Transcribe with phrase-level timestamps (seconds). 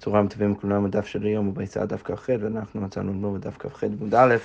[0.00, 1.54] צהריים טובים לכולם, הדף של היום הוא
[1.86, 4.36] דף כ"ח, ואנחנו מצאנו ללמוד בדף כ"ח עמוד א',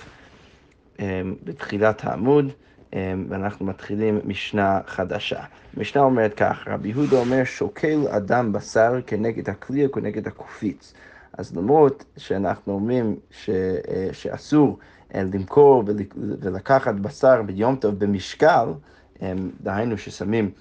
[1.00, 2.46] אמ, בתחילת העמוד,
[2.94, 5.44] אמ, ואנחנו מתחילים משנה חדשה.
[5.78, 10.94] המשנה אומרת כך, רבי יהודה אומר, שוקל אדם בשר כנגד הכלי או כנגד הקופיץ.
[11.38, 14.80] אז למרות שאנחנו אומרים ש, אה, שאסור
[15.16, 15.84] אה, למכור
[16.42, 18.68] ולקחת בשר ביום טוב במשקל,
[19.22, 20.52] אמ, דהיינו ששמים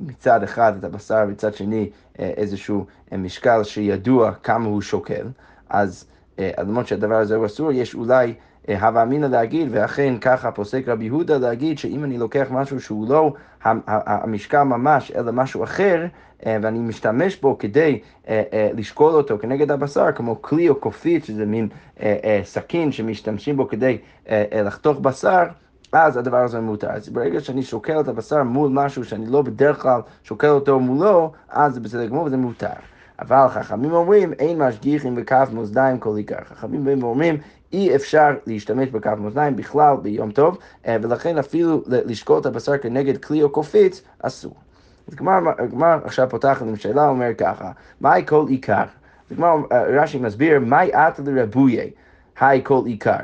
[0.00, 1.90] מצד אחד את הבשר, מצד שני
[2.20, 5.26] אה, איזשהו אה, משקל שידוע כמה הוא שוקל,
[5.68, 6.06] אז
[6.38, 8.34] אה, למרות שהדבר הזה הוא אסור, יש אולי
[8.68, 13.32] הווה אמינא להגיד, ואכן ככה פוסק רבי יהודה להגיד שאם אני לוקח משהו שהוא לא
[13.84, 16.06] המשקל ממש, אלא משהו אחר,
[16.46, 18.00] ואני משתמש בו כדי
[18.52, 21.68] לשקול אותו כנגד הבשר, כמו כלי או קופית, שזה מין
[22.44, 23.98] סכין שמשתמשים בו כדי
[24.52, 25.44] לחתוך בשר,
[25.92, 26.90] אז הדבר הזה מותר.
[26.90, 31.32] אז ברגע שאני שוקל את הבשר מול משהו שאני לא בדרך כלל שוקל אותו מולו,
[31.48, 32.68] אז זה בסדר גמור וזה מותר.
[33.20, 36.44] אבל חכמים אומרים, אין משגיחים בכף מאזניים כל עיקר.
[36.44, 37.36] חכמים באים ואומרים,
[37.72, 43.24] אי אפשר להשתמש בכף מאזניים בכלל ביום טוב, אה, ולכן אפילו לשקול את הבשר כנגד
[43.24, 44.54] כלי או קופיץ, אסור.
[45.08, 48.84] אז גמר עכשיו פותחת עם שאלה, אומר ככה, מהי כל עיקר?
[49.30, 51.84] אז גמר רש"י מסביר, מהי את לרבויה?
[52.40, 53.16] היי כל עיקר.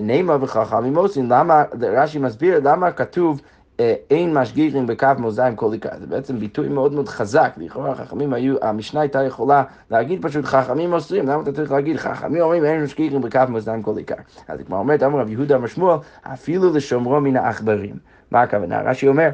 [0.00, 3.40] נעימה וחכמים עושים, למה, רש"י מסביר למה כתוב
[3.80, 5.88] אה, אין משגיחים בכף מאזניים כל עיקר.
[6.00, 10.92] זה בעצם ביטוי מאוד מאוד חזק, לכאורה החכמים היו, המשנה הייתה יכולה להגיד פשוט חכמים
[10.92, 14.14] אוסרים, למה אתה צריך להגיד חכמים אומרים אין משגיחים בכף מאזניים כל עיקר.
[14.48, 17.96] אז כמו אומרת, אמר רב יהודה אמר שמואל, אפילו לשומרו מן העכברים.
[18.30, 18.82] מה הכוונה?
[18.82, 19.28] רש"י אומר,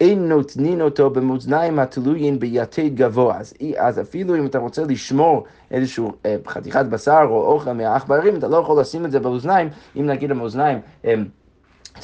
[0.00, 3.38] אין נותנין אותו במאזניים התלויים ביתד גבוה.
[3.38, 8.48] אז, אז אפילו אם אתה רוצה לשמור איזושהי אה, חתיכת בשר או אוכל מהעכברים, אתה
[8.48, 11.24] לא יכול לשים את זה באוזניים, אם נגיד המאזניים הם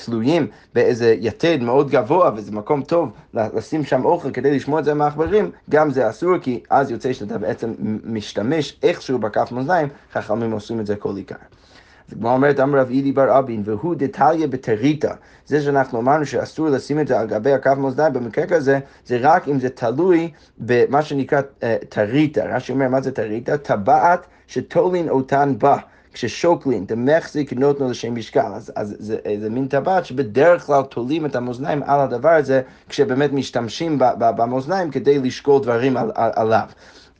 [0.05, 4.94] תלויים באיזה יתד מאוד גבוה וזה מקום טוב לשים שם אוכל כדי לשמור את זה
[4.94, 10.81] מהעכברים, גם זה אסור כי אז יוצא שאתה בעצם משתמש איכשהו בכף מאזניים, חכמים עושים
[10.81, 11.34] את זה כל עיקר.
[12.09, 15.15] אז הגמרא אומרת, אמר רב אילי בר אבין, והוא דתליה בטריטה.
[15.47, 19.49] זה שאנחנו אמרנו שאסור לשים את זה על גבי הקו מאזניים, במקרה כזה, זה רק
[19.49, 21.41] אם זה תלוי במה שנקרא
[21.89, 22.41] טריטה.
[22.41, 23.59] אה, רש"י אומר, מה זה טריטה?
[23.59, 25.77] טבעת שתולין אותן בה.
[26.12, 31.37] כששוקלין, דמחזיק נותנו לשם משקל, אז, אז זה, זה מין טבעת שבדרך כלל תולים את
[31.37, 36.66] המאזניים על הדבר הזה, כשבאמת משתמשים במאזניים כדי לשקול דברים על, על, עליו.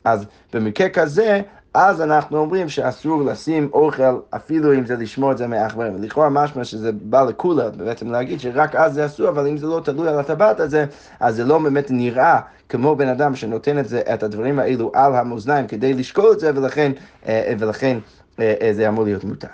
[0.03, 1.41] אז במקרה כזה,
[1.79, 6.03] אז אנחנו אומרים שאסור לשים אוכל, אפילו אם זה לשמור את זה מעכברים.
[6.03, 9.81] לכאורה משמע שזה בא לכולה, בעצם להגיד שרק אז זה אסור, אבל אם זה לא
[9.83, 10.85] תלוי על הטבעת הזה,
[11.19, 12.39] אז זה לא באמת נראה
[12.69, 16.51] כמו בן אדם שנותן את, זה, את הדברים האלו על המאזניים כדי לשקול את זה,
[16.55, 16.91] ולכן,
[17.27, 17.97] אה, ולכן
[18.39, 19.47] אה, אה, זה אמור להיות מותר.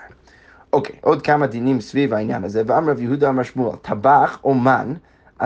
[0.74, 4.94] אוקיי, עוד כמה דינים סביב העניין הזה, ואמר רב יהודה אמר שמואל, טבח אומן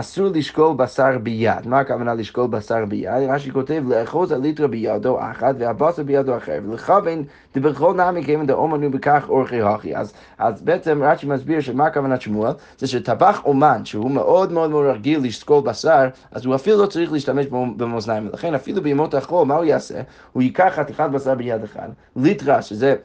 [0.00, 1.66] אסור לשקול בשר ביד.
[1.66, 3.28] מה הכוונה לשקול בשר ביד?
[3.28, 9.24] רש"י כותב, לאחוז הליטרה בידו אחת והבשר בידו אחר, ולכוון דבכל נמי כיוון דאומנו בכך
[9.28, 9.96] אורכי הכי.
[9.96, 12.52] אז, אז בעצם רש"י מסביר שמה הכוונת שמואל?
[12.78, 17.12] זה שטבח אומן, שהוא מאוד מאוד מאוד רגיל לשקול בשר, אז הוא אפילו לא צריך
[17.12, 18.28] להשתמש במאזניים.
[18.28, 20.00] ולכן אפילו בימות החול, מה הוא יעשה?
[20.32, 22.96] הוא ייקח חתיכת בשר ביד אחד, ליטרה, שזה...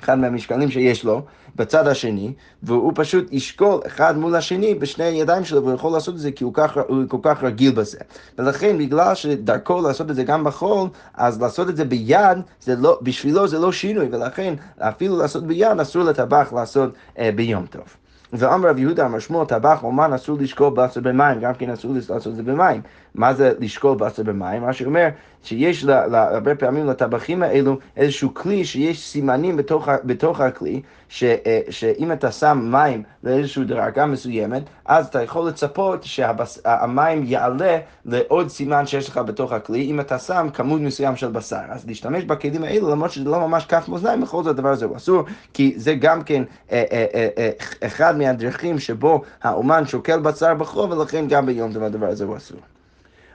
[0.00, 1.22] אחד מהמשקלים שיש לו
[1.56, 2.32] בצד השני,
[2.62, 6.44] והוא פשוט ישקול אחד מול השני בשני הידיים שלו, והוא יכול לעשות את זה כי
[6.44, 7.98] הוא, כך, הוא כל כך רגיל בזה.
[8.38, 12.98] ולכן, בגלל שדרכו לעשות את זה גם בחול, אז לעשות את זה ביד, זה לא,
[13.02, 17.84] בשבילו זה לא שינוי, ולכן אפילו לעשות ביד אסור לטבח לעשות אה, ביום טוב.
[18.32, 22.26] ואמר רב יהודה אמר שמואל טבח אומן אסור לשקול בשר במים, גם כן אסור לעשות
[22.26, 22.80] את זה במים.
[23.14, 24.62] מה זה לשקול בשר במים?
[24.62, 25.08] מה שאומר
[25.42, 31.24] שיש לה, לה, הרבה פעמים לטבחים האלו איזשהו כלי שיש סימנים בתוך, בתוך הכלי, ש,
[31.24, 38.48] אה, שאם אתה שם מים לאיזושהי דרגה מסוימת, אז אתה יכול לצפות שהמים יעלה לעוד
[38.48, 41.60] סימן שיש לך בתוך הכלי, אם אתה שם כמות מסוים של בשר.
[41.68, 44.96] אז להשתמש בכלים האלו, למרות שזה לא ממש כף מאזניים, בכל זאת הדבר הזה הוא
[44.96, 45.22] אסור,
[45.54, 46.42] כי זה גם כן
[46.72, 47.50] אה, אה, אה, אה,
[47.86, 52.58] אחד מהדרכים שבו האומן שוקל בשר בחור, ולכן גם ביום הדבר הזה הוא אסור.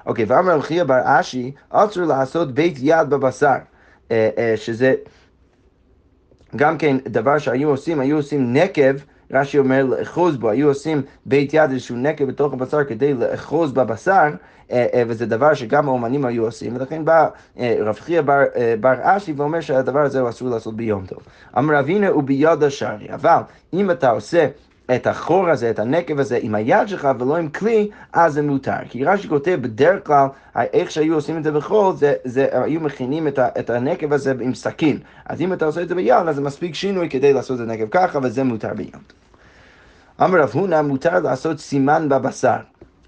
[0.06, 3.56] אוקיי, ואמר חייא בר אשי, אסור לעשות בית יד בבשר,
[4.12, 4.94] אה, אה, שזה
[6.56, 8.96] גם כן דבר שהיו עושים, היו עושים נקב,
[9.32, 14.30] רש"י אומר לאחוז בו, היו עושים בית יד איזשהו נקב בתוך הבשר כדי לאחוז בבשר,
[14.72, 17.28] אה, וזה דבר שגם האומנים היו עושים, ולכן בא
[17.58, 18.44] רב חייא בר,
[18.80, 21.20] בר אשי ואומר שהדבר הזה הוא אסור לעשות ביום טוב.
[21.58, 23.42] אמר אבינה הוא ביד השרי, אבל
[23.74, 24.48] אם אתה עושה
[24.96, 28.78] את החור הזה, את הנקב הזה, עם היד שלך ולא עם כלי, אז זה מותר.
[28.90, 33.28] כי רש"י כותב, בדרך כלל, איך שהיו עושים את זה בחול, זה, זה היו מכינים
[33.28, 35.00] את, ה, את הנקב הזה עם סכין.
[35.26, 37.88] אז אם אתה עושה את זה ביד, אז זה מספיק שינוי כדי לעשות את הנקב
[37.92, 38.96] ככה, וזה מותר ביד.
[40.22, 42.58] אמר רב הונא, מותר לעשות סימן בבשר.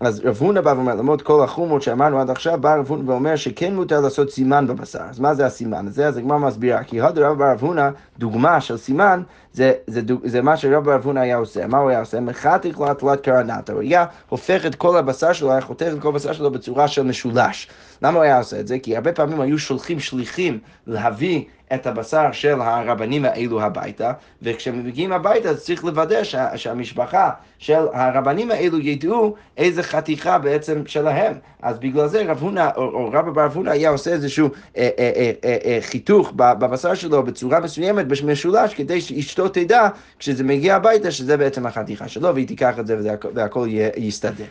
[0.06, 3.36] אז רב הונא בא ואומר, למרות כל החומות שאמרנו עד עכשיו, בא רב הונא ואומר
[3.36, 5.00] שכן מותר לעשות סימן בבשר.
[5.10, 6.08] אז מה זה הסימן הזה?
[6.08, 9.22] אז הגמרא מסבירה, כי הדר רב רב הונא, דוגמה של סימן,
[9.54, 11.68] זה, זה, זה, זה מה שרב רב הונא היה עושה.
[11.68, 12.20] מה הוא היה עושה?
[12.20, 13.70] מחתיך להטלת קרנת.
[13.70, 17.04] הוא היה הופך את כל הבשר שלו, היה חותך את כל הבשר שלו בצורה של
[17.04, 17.68] משולש.
[18.02, 18.80] למה הוא היה עושה את זה?
[18.80, 25.12] כי הרבה פעמים היו שולחים שליחים להביא את הבשר של הרבנים האלו הביתה, וכשהם מגיעים
[25.12, 31.34] הביתה אז צריך לוודא שה, שהמשפחה של הרבנים האלו ידעו איזה חתיכה בעצם שלהם.
[31.62, 35.12] אז בגלל זה רב הונא, או, או רבא בר הונא היה עושה איזשהו אה, אה,
[35.16, 39.88] אה, אה, אה, חיתוך בבשר שלו בצורה מסוימת, במשולש, כדי שאשתו תדע
[40.20, 42.98] כשזה מגיע הביתה שזה בעצם החתיכה שלו, והיא תיקח את זה
[43.34, 43.68] והכל
[43.98, 44.46] יסתדר.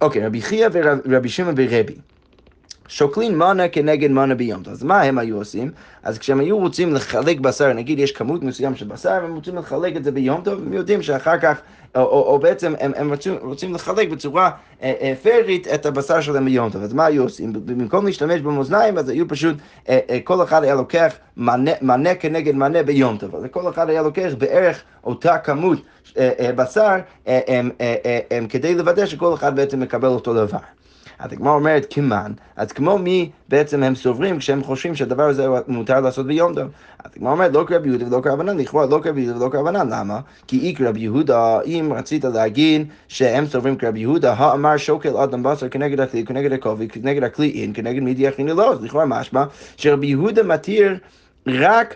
[0.00, 1.94] אוקיי, רבי חייא ורבי שמעון ורבי.
[2.90, 4.62] שוקלים מנה כנגד מנה ביום.
[4.70, 5.70] אז מה הם היו עושים?
[6.02, 9.96] אז כשהם היו רוצים לחלק בשר, נגיד יש כמות מסוים של בשר, והם רוצים לחלק
[9.96, 11.60] את זה ביום טוב, הם יודעים שאחר כך,
[11.94, 14.50] או, או, או בעצם הם, הם רוצים, רוצים לחלק בצורה
[14.82, 16.82] אה, אה, פיירית את הבשר שלהם ביום טוב.
[16.82, 17.52] אז מה היו עושים?
[17.52, 19.56] במקום להשתמש במאזניים, אז היו פשוט,
[19.88, 23.36] אה, אה, כל אחד היה לוקח מנה, מנה כנגד מנה ביום טוב.
[23.36, 25.78] אז כל אחד היה לוקח בערך אותה כמות
[26.18, 26.96] אה, אה, בשר, אה,
[27.26, 30.58] אה, אה, אה, אה, כדי לוודא שכל אחד בעצם מקבל אותו דבר.
[31.20, 36.00] אז הגמרא אומרת כמן, אז כמו מי בעצם הם סוברים כשהם חושבים שהדבר הזה מותר
[36.00, 36.64] לעשות ביום טוב.
[37.04, 40.20] אז הגמרא אומרת לא כרבי יהודה ולא כרבנן, לכאורה לא כרבי יהודה ולא כרבנן, למה?
[40.46, 45.68] כי אי כרבי יהודה, אם רצית להגיד שהם סוברים כרבי יהודה, האמר שוקל אדם בשר
[45.68, 49.44] כנגד הכלי, כנגד הכובע, כנגד הכלי אין, כנגד מידי הכיני לא, אז לכאורה משמע
[49.76, 50.98] שרבי יהודה מתיר
[51.46, 51.94] רק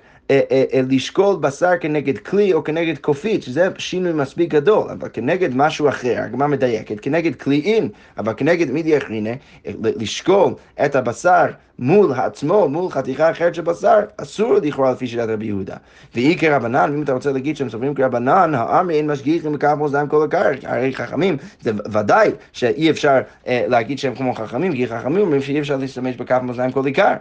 [0.88, 6.16] לשקול בשר כנגד כלי או כנגד קופית, שזה שינוי מספיק גדול, אבל כנגד משהו אחר,
[6.18, 7.88] הגמרא מדייקת, כנגד כליאים,
[8.18, 9.30] אבל כנגד מידי אחרינה,
[9.66, 10.54] לשקול
[10.84, 11.46] את הבשר
[11.78, 15.76] מול עצמו, מול חתיכה אחרת של בשר, אסור לכאורה לפי שיטת רבי יהודה.
[16.14, 20.24] ואי כרבנן, אם אתה רוצה להגיד שהם סוברים כרבנן, האמרי אין משגיחים מכף מאזניים כל
[20.24, 25.42] הקרק, הרי חכמים, זה ודאי שאי אפשר אה, להגיד שהם כמו חכמים, כי חכמים אומרים
[25.42, 27.14] שאי אפשר להשתמש בכף מאזניים כל עיקר.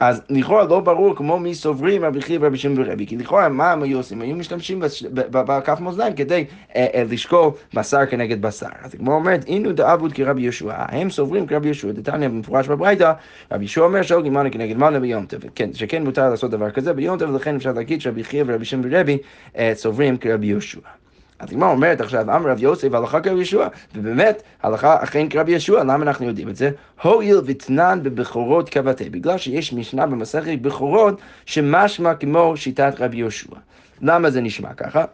[0.00, 3.72] אז לכאורה לא ברור כמו מי סוברים רבי חייא ורבי שמעון ורבי, כי לכאורה מה
[3.72, 4.20] הם היו עושים?
[4.20, 4.82] היו משתמשים
[5.30, 6.44] בכף מאזניים כדי
[6.76, 8.66] אה, אה, לשקול בשר כנגד בשר.
[8.82, 13.12] אז כמו אומרת, אינו דאבוד כרבי יהושע, הם סוברים כרבי יהושע, דתניא במפורש בברייתא,
[13.52, 16.92] רבי יהושע אומר שוגי מנה כנגד מנה ביום טוב, כן, שכן מותר לעשות דבר כזה
[16.92, 19.18] ביום טוב, ולכן אפשר להגיד שרבי חייא ורבי שמעון ורבי
[19.58, 21.03] אה, סוברים כרבי יהושע.
[21.38, 25.84] אז הגמרא אומרת עכשיו, אמר רב יוסף הלכה כרבי ישוע, ובאמת הלכה אכן כרבי ישוע,
[25.84, 26.70] למה אנחנו יודעים את זה?
[27.02, 33.56] הואיל ותנן בבכורות כבתי, בגלל שיש משנה במסכת בכורות שמשמע כמו שיטת רבי יהושע.
[34.02, 35.04] למה זה נשמע ככה?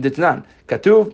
[0.00, 0.38] דתנן,
[0.68, 1.10] כתוב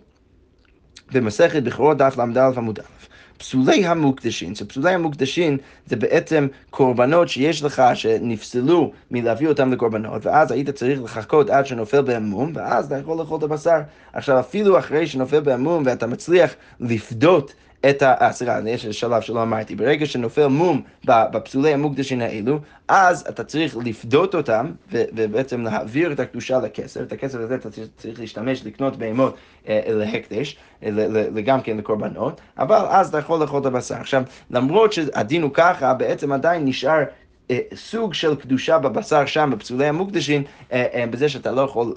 [1.11, 3.06] במסכת בכורות דף ל"א עמוד א'.
[3.37, 10.69] פסולי המוקדשין, שפסולי המוקדשין זה בעצם קורבנות שיש לך שנפסלו מלהביא אותם לקורבנות, ואז היית
[10.69, 13.79] צריך לחכות עד שנופל בהמום, ואז אתה יכול לאכול את הבשר.
[14.13, 17.53] עכשיו אפילו אחרי שנופל בהמום ואתה מצליח לפדות
[17.89, 18.13] את ה...
[18.21, 19.75] אה, סליחה, יש שלב שלא אמרתי.
[19.75, 26.59] ברגע שנופל מום בפסולי המוקדשים האלו, אז אתה צריך לפדות אותם, ובעצם להעביר את הקדושה
[26.59, 27.01] לכסף.
[27.01, 29.35] את הכסף הזה אתה צריך להשתמש, לקנות בהמות
[29.67, 30.57] אה, להקדש,
[31.45, 33.95] גם כן לקורבנות, אבל אז אתה יכול לאכול את הבשר.
[33.95, 37.05] עכשיו, למרות שהדין הוא ככה, בעצם עדיין נשאר אה,
[37.75, 41.93] סוג של קדושה בבשר שם, בפסולי המוקדשים, אה, אה, בזה שאתה לא יכול,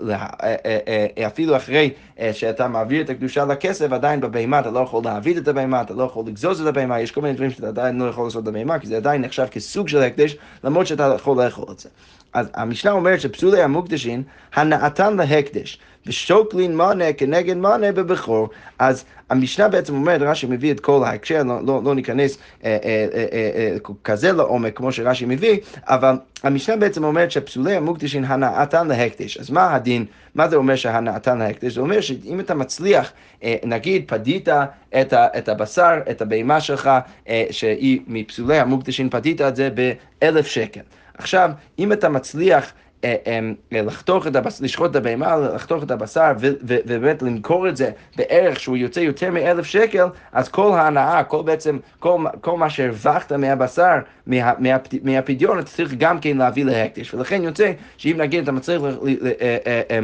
[1.27, 1.91] אפילו אחרי
[2.33, 6.05] שאתה מעביר את הקדושה לכסף, עדיין בבהמה אתה לא יכול להעביד את הבהמה, אתה לא
[6.05, 8.79] יכול לגזוז את הבהמה, יש כל מיני דברים שאתה עדיין לא יכול לעשות את הבהמה,
[8.79, 11.89] כי זה עדיין נחשב כסוג של הקדש, למרות שאתה יכול לאכול את זה.
[12.33, 14.23] אז המשנה אומרת שפסולי המוקדשים,
[14.55, 15.79] הנעתן להקדש.
[16.07, 18.49] ושוקלין מנה כנגד מנה בבכור.
[18.79, 23.07] אז המשנה בעצם אומרת, רש"י מביא את כל ההקשר, לא, לא, לא ניכנס אה, אה,
[23.15, 28.89] אה, אה, אה כזה לעומק כמו שרש"י מביא, אבל המשנה בעצם אומרת שפסולי המוקדשין הנעתן
[28.89, 29.39] להקדש.
[29.39, 31.75] אז מה הדין, מה זה אומר שהנעתן להקדש?
[31.75, 34.49] זה אומר שאם אתה מצליח, אה, נגיד פדית
[35.01, 36.91] את, ה, את הבשר, את הבהמה שלך,
[37.29, 40.81] אה, שהיא מפסולי המוקדשין, פדית את זה באלף שקל.
[41.21, 42.73] עכשיו, אם אתה מצליח
[43.05, 47.91] אה, אה, לחתוך את הבשר, לשחוט את הבהמה, לחתוך את הבשר ובאמת למכור את זה
[48.17, 53.33] בערך שהוא יוצא יותר מאלף שקל, אז כל ההנאה, כל בעצם, כל, כל מה שהרווחת
[53.33, 53.95] מהבשר,
[54.27, 57.15] מה, מה, מהפדיון, אתה צריך גם כן להביא להקדש.
[57.15, 58.83] ולכן יוצא שאם נגיד אתה מצליח...
[59.41, 59.99] אה,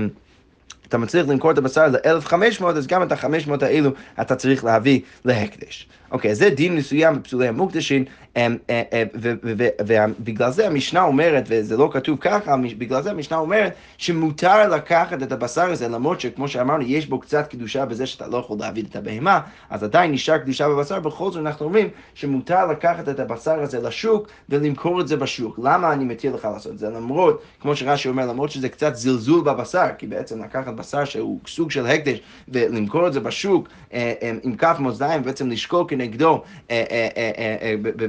[0.89, 5.89] אתה מצליח למכור את הבשר ל-1,500, אז גם את ה-500 האלו אתה צריך להביא להקדש.
[6.11, 8.05] אוקיי, אז זה דין מסוים בפסולי המוקדשים,
[8.37, 14.69] אה, אה, ובגלל זה המשנה אומרת, וזה לא כתוב ככה, בגלל זה המשנה אומרת שמותר
[14.69, 18.59] לקחת את הבשר הזה, למרות שכמו שאמרנו, יש בו קצת קדושה בזה שאתה לא יכול
[18.61, 23.21] להעביד את הבהמה, אז עדיין נשאר קדושה בבשר, בכל זאת אנחנו אומרים שמותר לקחת את
[23.21, 25.59] הבשר הזה לשוק ולמכור את זה בשוק.
[25.63, 26.91] למה אני מתיר לך לעשות את זה?
[26.91, 31.71] למרות, כמו שרש"י אומר, למרות שזה קצת זלזול בבשר, כי בעצם לקחת בשר שהוא סוג
[31.71, 36.43] של הקדש ולמכור את זה בשוק אה, עם כף מאזניים, ובעצם לשקול כנגדו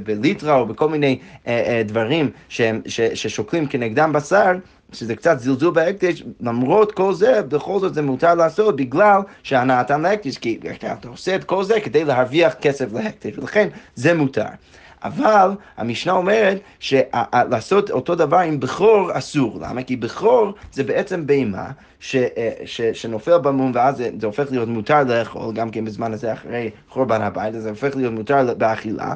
[0.03, 1.19] בליטרה או בכל מיני
[1.85, 2.29] דברים
[3.13, 4.51] ששוקלים כנגדם בשר,
[4.93, 10.37] שזה קצת זלזול בהקדש, למרות כל זה, בכל זאת זה מותר לעשות בגלל שהנאתן להקדש,
[10.37, 10.59] כי
[10.93, 14.43] אתה עושה את כל זה כדי להרוויח כסף להקדש, ולכן זה מותר.
[15.03, 19.59] אבל המשנה אומרת שלעשות אותו דבר עם בכור אסור.
[19.61, 19.83] למה?
[19.83, 22.15] כי בכור זה בעצם בהמה ש,
[22.65, 26.69] ש, שנופל במום ואז זה, זה הופך להיות מותר לאכול, גם כן בזמן הזה אחרי
[26.89, 29.13] חורבן הבית, אז זה הופך להיות מותר באכילה.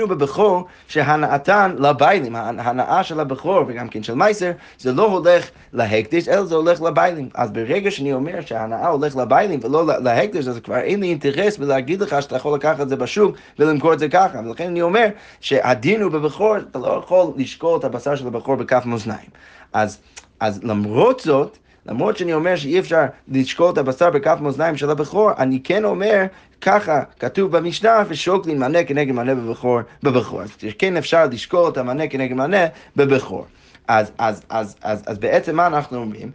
[0.00, 6.28] הוא בבכור שהנאתן לביילים, ההנאה של הבכור וגם כן של מייסר, זה לא הולך להקדש,
[6.28, 7.28] אלא זה הולך לביילים.
[7.34, 12.00] אז ברגע שאני אומר שההנאה הולך לביילים ולא להקדש, אז כבר אין לי אינטרס בלהגיד
[12.00, 14.38] לך שאתה יכול לקחת את זה בשוק ולמכור את זה ככה.
[14.38, 15.06] ולכן אני אומר
[15.40, 19.30] שהדין הוא בבכור, אתה לא יכול לשקול את הבשר של הבכור בכף מאזניים.
[19.72, 19.98] אז,
[20.40, 21.58] אז למרות זאת,
[21.88, 26.24] למרות שאני אומר שאי אפשר לשקול את הבשר בכף מאזניים של הבכור, אני כן אומר,
[26.60, 30.42] ככה כתוב במשנה, ושוקלים מנה כנגד מנה בבכור, בבכור.
[30.42, 32.66] אז כן אפשר לשקול את המנה כנגד מנה
[32.96, 33.46] בבכור.
[33.88, 36.30] אז, אז, אז, אז, אז בעצם מה אנחנו אומרים?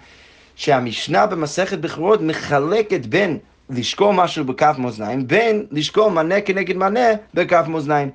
[0.55, 3.37] שהמשנה במסכת בכורות מחלקת בין
[3.69, 8.09] לשקול משהו בכף מאזניים, בין לשקול מנה כנגד מנה בכף מאזניים.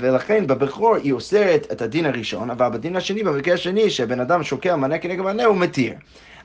[0.00, 4.74] ולכן בבכור היא אוסרת את הדין הראשון, אבל בדין השני, במקרה השני, שבן אדם שוקל
[4.74, 5.92] מנה כנגד מנה, הוא מתיר.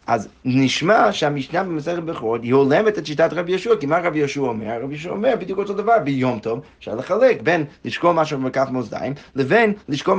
[0.08, 4.42] אז נשמע שהמשנה במסכת בכורות היא הולמת את שיטת רבי יהושע, כי מה רבי יהושע
[4.42, 4.82] אומר?
[4.84, 9.14] רבי יהושע אומר בדיוק אותו דבר, ביום טוב אפשר לחלק בין לשקול משהו בכף מאזניים
[9.36, 10.16] לבין לשקול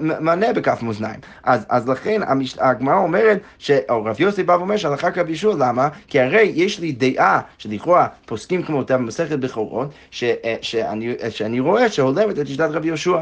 [0.00, 1.20] מנה בכף מאזניים.
[1.44, 2.56] אז, אז לכן המש...
[2.58, 3.70] הגמרא אומרת, ש...
[3.88, 5.88] או רבי יוסי בא ואומר שהלכה כרבי יהושע, למה?
[6.06, 10.24] כי הרי יש לי דעה שלכאורה פוסקים כמותה במסכת בכורות, ש...
[10.60, 13.18] שאני, שאני רואה שהולמת את שיטת רבי יהושע.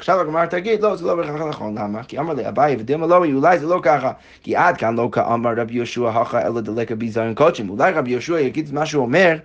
[0.00, 2.02] עכשיו הגמרא תגיד, לא, זה לא בהכרח נכון, למה?
[2.02, 4.12] כי אמר לי, אביי ודילמה לא, אולי זה לא ככה.
[4.42, 7.70] כי עד כאן לא כאמר רבי יהושע הכה אלא דלקה ביזיון קודשים.
[7.70, 9.36] אולי רבי יהושע יגיד מה שהוא אומר,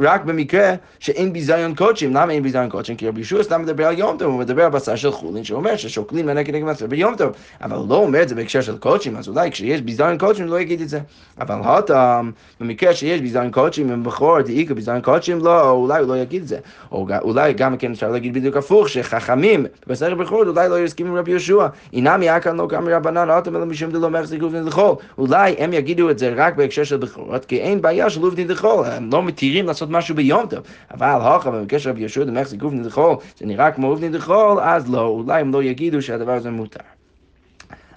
[0.00, 2.14] רק במקרה שאין ביזיון קודשים.
[2.14, 2.96] למה אין ביזיון קודשים?
[2.96, 5.76] כי רבי ישוע סתם מדבר על יום טוב, הוא מדבר על בשר של חולין, שאומר
[5.76, 7.32] ששוקלים לנגד נגד מצב ביום טוב.
[7.62, 10.80] אבל לא אומר את זה בהקשר של קודשים, אז אולי כשיש ביזיון קודשים לא יגיד
[10.80, 11.00] את זה.
[11.40, 12.30] אבל הותם,
[12.60, 16.48] במקרה שיש ביזיון קודשים עם בכור, דאיקה ביזיון קודשים לא, אולי הוא לא יגיד את
[16.48, 16.58] זה.
[16.92, 21.16] או אולי גם כן אפשר להגיד בדיוק הפוך, שחכמים בבשר בכור אולי לא יסכימו עם
[21.16, 21.66] רבי יהושע.
[21.92, 24.94] אינם יעקן לא גם מרבנן, הותם אלא משום דלא מחזיק עובדין לחול.
[25.18, 28.86] אולי הם יגידו את זה רק בהקשר של בכורות, כי אין בעיה של עובדין לחול.
[28.86, 30.60] הם לא מתירים לעשות משהו ביום טוב.
[30.94, 35.06] אבל הוכה של רבי יהושע דמחזיק גופני דחול, זה נראה כמו אופני דחול, אז לא,
[35.06, 36.80] אולי הם לא יגידו שהדבר הזה מותר.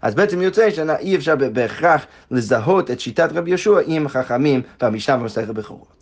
[0.02, 5.48] אז בעצם יוצא שאי אפשר בהכרח לזהות את שיטת רבי יהושע עם חכמים במשנה במסכת
[5.48, 6.01] בכורות.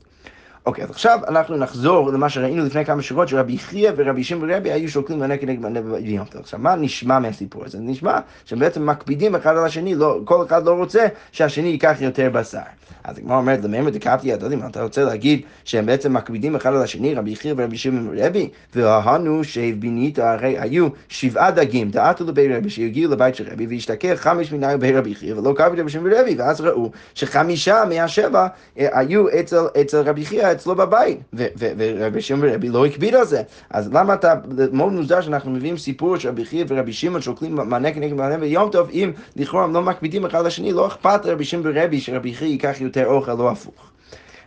[0.69, 4.71] אוקיי, אז עכשיו אנחנו נחזור למה שראינו לפני כמה שורות, שרבי חייא ורבי שמעון ורבי
[4.71, 6.41] היו שוקלים מנה כנגד מנה טוב.
[6.41, 7.77] עכשיו, מה נשמע מהסיפור הזה?
[7.81, 12.29] נשמע שהם בעצם מקפידים אחד על השני, לא, כל אחד לא רוצה שהשני ייקח יותר
[12.29, 12.59] בשר.
[13.03, 17.13] אז הגמרא אומרת, למאמר דקפתי הדודים, אתה רוצה להגיד שהם בעצם מקפידים אחד על השני,
[17.13, 23.11] רבי חייא ורבי שמעון ורבי, וההנו שהבינית, הרי היו שבעה דגים, דעתו לבי רבי, שהגיעו
[23.11, 26.61] לבית של רבי, והשתכר חמש מנהל בי רבי חייא, ולא קרבי רבי שמעון ורבי, ואז
[26.61, 28.47] ראו שחמישה מהשבע
[28.79, 33.41] אה, היו אצל, אצל רבי חייא אצלו בבית, ורבי שמעון ורבי לא הקפיד על זה.
[33.69, 34.33] אז למה אתה,
[34.71, 38.89] מאוד מוזר שאנחנו מביאים סיפור שרבי חייא ורבי שמעון שוקלים מנה כנגד מנה ביום טוב,
[38.93, 42.75] אם לכאורה הם לא מקפידים אחד לשני, לא אכפת לרבי שמעון ורבי שרבי חייא ייקח
[42.81, 43.91] יותר אוכל, לא הפוך.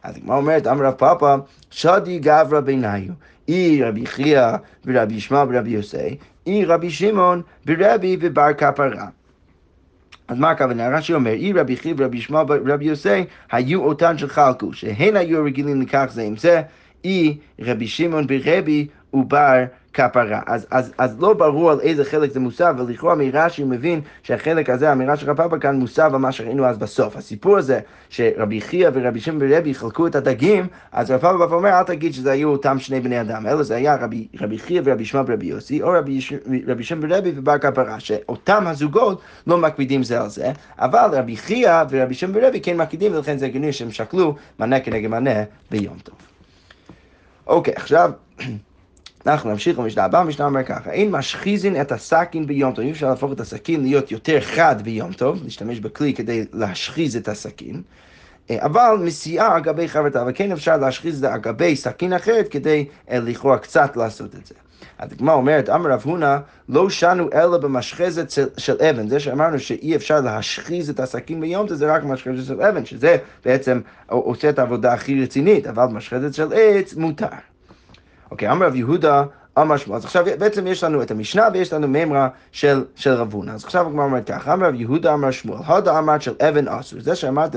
[0.02, 1.36] אז הגמרא אומרת, אמר רב פאפא,
[1.70, 3.00] שדי גברא ביניו,
[3.48, 4.48] אי רבי חייא
[4.86, 6.16] ורבי ישמעאל ורבי יוסי,
[6.46, 9.06] אי רבי שמעון ברבי ובר כפרה.
[10.32, 10.88] אז מה הכוונה?
[10.88, 15.82] רש"י אומר, אי רבי חייא ורבי ישמעאל ורבי יוסי היו אותן שחלקו, שהן היו רגילים
[15.82, 16.62] לכך זה עם זה,
[17.04, 20.40] אי רבי שמעון ברבי ובר כפרה.
[20.46, 24.88] אז, אז, אז לא ברור על איזה חלק זה מוסב, ולכאורה מרש"י מבין שהחלק הזה,
[24.88, 27.16] האמירה של רב כאן מוסב על מה שראינו אז בסוף.
[27.16, 31.82] הסיפור הזה שרבי חייא ורבי שמעון ורבי חלקו את הדגים, אז רב פאפה אומר, אל
[31.82, 35.26] תגיד שזה היו אותם שני בני אדם, אלא זה היה רבי, רבי חייא ורבי שמעון
[35.28, 36.20] ורבי יוסי, או רבי,
[36.66, 41.82] רבי שמעון ורבי ובר כפרה, שאותם הזוגות לא מקפידים זה על זה, אבל רבי חייא
[41.90, 46.16] ורבי שמעון ורבי כן מקפידים, ולכן זה הגיוני שהם שקלו מנה כנגד מנה ביום טוב.
[47.46, 48.10] אוקיי, עכשיו...
[49.26, 53.08] אנחנו נמשיך למשנה הבאה, המשנה אומר ככה, אין משחיזין את הסכין ביום טוב, אי אפשר
[53.08, 57.82] להפוך את הסכין להיות יותר חד ביום טוב, להשתמש בכלי כדי להשחיז את הסכין,
[58.50, 62.48] אה, אבל מסיעה על גבי חברתה, וכן אפשר להשחיז את זה על גבי סכין אחרת
[62.48, 64.54] כדי אה, לכאורה קצת לעשות את זה.
[64.98, 66.36] הדגמרא אומרת, אמר רב הונא,
[66.68, 69.08] לא שנו אלא במשחזת של, אבן.
[69.08, 73.80] זה שאמרנו שאי אפשר להשחיז את הסכין ביום זה רק משחזת של אבן, שזה בעצם
[74.06, 77.51] עושה את העבודה הכי רצינית, אבל משחזת של עץ מותר.
[78.32, 79.22] אוקיי, אמר רב יהודה,
[79.58, 79.96] אמר שמואל.
[79.96, 83.50] אז עכשיו בעצם יש לנו את המשנה ויש לנו מימרה של, של רב הונא.
[83.50, 87.00] אז עכשיו הגמרא אומרת ככה, אמר רב יהודה אמר שמואל, הודה אמרת של אבן אסור.
[87.00, 87.56] זה שאמרת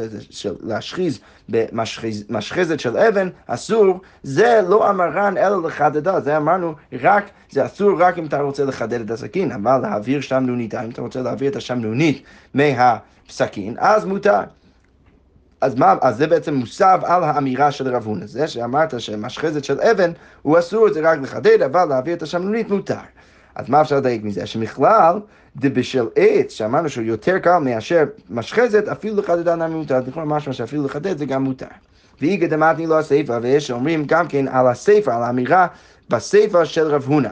[0.62, 8.02] להשחיז במשחזת של אבן אסור, זה לא אמרן אלא לחדדה, זה אמרנו רק, זה אסור
[8.02, 11.56] רק אם אתה רוצה לחדד את הסכין, אבל להעביר שמנונית, אם אתה רוצה להעביר את
[11.56, 14.42] השמנונית מהסכין, אז מותר.
[15.66, 19.82] אז, מה, אז זה בעצם מוסב על האמירה של רב הונא, זה שאמרת שמשחזת של
[19.82, 22.96] אבן הוא אסור, זה רק לחדד, אבל להעביר את השמנונית מותר.
[23.56, 24.46] אז מה אפשר לדייק מזה?
[24.46, 25.20] שמכלל,
[25.56, 30.86] דבשל עץ, שאמרנו שהוא יותר קל מאשר משחזת, אפילו לחדדה נמי מותר, לכאורה משמע שאפילו
[30.86, 31.66] לחדד זה גם מותר.
[32.22, 35.68] ואיגא דמתני לו הסיפא, ויש שאומרים גם כן על הסיפא, על האמירה
[36.10, 37.30] בסיפא של רב הונא.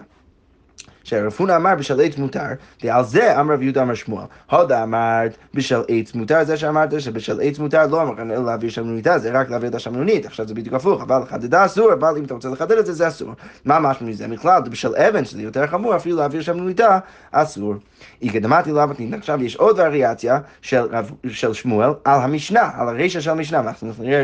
[1.03, 2.39] שרב הונא אמר בשל עץ מותר,
[2.83, 4.25] ועל זה אמר רב יהודה אמר שמואל.
[4.51, 9.19] הודה אמרת בשל עץ מותר, זה שאמרת שבשל עץ מותר לא אמר אלא להעביר שמנוניתה,
[9.19, 12.33] זה רק להעביר את השמנונית, עכשיו זה בדיוק הפוך, אבל לחדדה אסור, אבל אם אתה
[12.33, 13.31] רוצה לחדד את זה, זה אסור.
[13.65, 14.27] מה משמע מזה?
[14.27, 17.00] בכלל, בשל אבן, שזה יותר חמור, אפילו להעביר שמנוניתה,
[17.31, 17.75] אסור.
[18.24, 19.13] הקדמתי לאו מתנית.
[19.13, 20.86] עכשיו יש עוד וריאציה של,
[21.27, 24.24] של שמואל על המשנה, על הרשע של המשנה, אנחנו נראה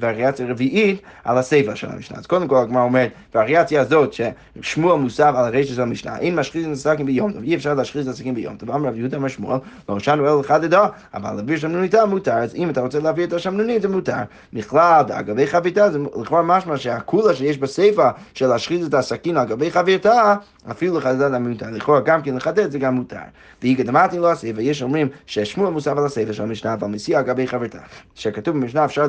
[0.00, 2.18] וריאציה רביעית על הסיפא של המשנה.
[2.18, 6.72] אז קודם כל הגמרא אומרת, וריאציה הזאת ששמואל מוסב על הרשע של המשנה, משחיז את
[6.72, 8.70] הסכין ביום טוב, אי אפשר להשחיז את הסכין ביום טוב.
[8.70, 12.54] אמר רב יהודה אמר שמואל, לא שאנו אלא אחד לדע, אבל להעביר שמנוניתה מותר, אז
[12.54, 14.16] אם אתה רוצה להעביר את השמנונית זה מותר.
[14.52, 19.70] בכלל, אגבי חביתה זה לכאורה משמע שהקולה שיש בסיפא של להשחיז את הסכין על גבי
[19.70, 20.34] חביתה,
[20.70, 21.66] אפילו לחדד למותר.
[21.70, 23.16] לכאורה גם כן לחדד זה גם מותר.
[23.62, 27.24] והיא קדמתי לו הסיפא, יש אומרים ששמואל מוסף על הסיפא של המשנה, אבל מסיע על
[27.24, 27.78] גבי חברתה.
[28.14, 29.06] שכתוב במשנה אפשר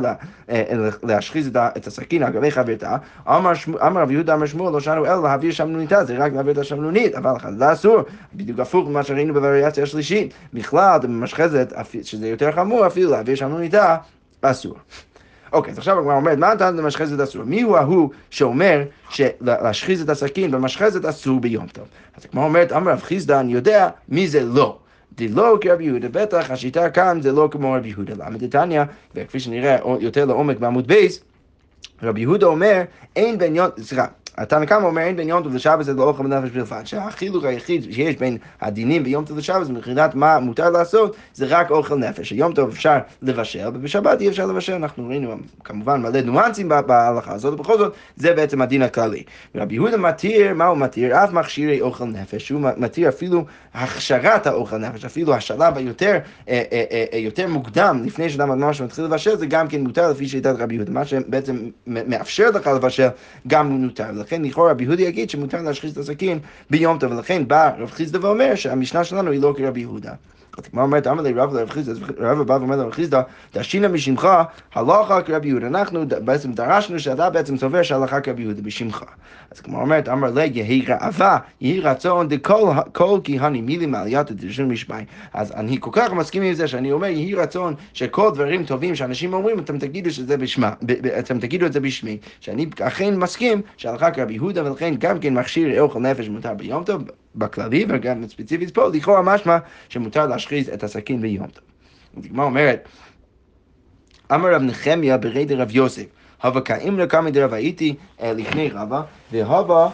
[0.49, 0.63] אה,
[1.03, 5.51] להשחיז את הסכין על גבי חברתה, אמר רב יהודה אמר שמואל לא שאנו אלא להעביר
[5.51, 7.97] שמנוניתה, זה רק להעביר את השמנונית, אבל חדדה אסור,
[8.33, 10.33] בדיוק הפוך ממה שראינו בווריאציה השלישית.
[10.53, 13.97] בכלל, במשחזת, שזה יותר חמור, אפילו להעביר שמנוניתה,
[14.41, 14.75] אסור.
[15.53, 17.43] אוקיי, אז עכשיו הגמרא אומרת, מה נתן למשחזת אסור?
[17.43, 21.85] מי הוא ההוא שאומר שלהשחיז את הסכין במשחזת אסור ביום טוב?
[22.17, 24.77] אז הגמרא אומרת, אמר רב חיסדא, אני יודע מי זה לא.
[25.17, 28.13] דלא כרבי יהודה, בטח השיטה כאן זה לא כמו רבי יהודה.
[28.17, 28.81] למה דתניא,
[29.15, 31.19] וכפי שנראה יותר לעומק בעמוד בייס,
[32.03, 32.81] רבי יהודה אומר,
[33.15, 34.05] אין יום, סליחה,
[34.37, 37.93] התנא קמא אומר אין בין יום טוב לשבת זה לא אוכל בנפש בלבד, שהחילוק היחיד
[37.93, 42.31] שיש בין הדינים ביום טוב לשבת מבחינת מה מותר לעשות זה רק אוכל נפש.
[42.31, 47.53] יום טוב אפשר לבשל ובשבת אי אפשר לבשל, אנחנו ראינו כמובן מלא ניואנסים בהלכה הזאת,
[47.53, 49.23] ובכל זאת זה בעצם הדין הכללי.
[49.55, 51.23] רבי יהודה מתיר, מה הוא מתיר?
[51.23, 56.17] אף מכשירי אוכל נפש, הוא מתיר אפילו הכשרת האוכל נפש, אפילו השלב היותר
[56.49, 60.27] אה, אה, אה, יותר מוקדם לפני שאדם ממש מתחיל לבשל זה גם כן מותר לפי
[60.27, 63.07] שיטת רבי יהודה, מה שבעצם מאפשר לך לבשל
[63.47, 64.24] גם מותר.
[64.25, 68.19] ולכן לכאורה רבי יהודה יגיד שמותר להשחיז את הסכין ביום טוב, ולכן בא רב חיסדא
[68.21, 70.13] ואומר שהמשנה שלנו היא לא כרבי יהודה.
[70.57, 73.21] הגמרא אומרת, אמר לי רב לרב חיסדא, רב בא ואומר לרב חיסדא,
[73.53, 74.27] דשינא משמך,
[74.75, 75.67] הלכה כרבי יהודה.
[75.67, 79.03] אנחנו בעצם דרשנו שאתה בעצם סובר שהלכה כרבי יהודה בשמך.
[79.51, 85.05] אז הגמרא אומרת, אמר לי, יהי ראווה, יהי רצון דכל כהני מילי מעלייתא דרשון משמעי.
[85.33, 89.33] אז אני כל כך מסכים עם זה שאני אומר, יהי רצון שכל דברים טובים שאנשים
[89.33, 90.71] אומרים, אתם תגידו שזה בשמה,
[91.19, 92.17] אתם תגידו את זה בשמי.
[92.39, 97.03] שאני אכן מסכים שהלכה כרבי יהודה, ולכן גם כן מכשיר אוכל נפש מותר ביום טוב.
[97.35, 99.57] בכללי וגם ספציפית פה, לכאורה משמע
[99.89, 101.63] שמותר להשחיז את הסכין ביום טוב.
[102.17, 102.87] הגמרא אומרת,
[104.33, 106.05] אמר רב נחמיה ברי דרב יוסף,
[106.43, 109.89] הווה כאמר קמא דרב הייתי אה, לפני רבא, והווה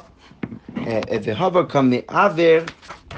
[0.88, 2.60] אה, והווה כמעבר,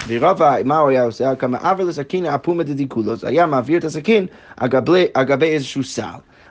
[0.08, 1.36] ורבא, מה הוא היה עושה?
[1.36, 4.26] כמעבר לסכין אפומה דדיקולוס, היה מעביר את הסכין
[4.58, 4.70] על
[5.24, 6.04] גבי איזשהו סל.